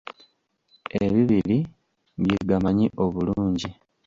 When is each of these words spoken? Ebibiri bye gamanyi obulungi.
Ebibiri 1.03 1.57
bye 2.21 2.39
gamanyi 2.49 2.87
obulungi. 3.03 3.69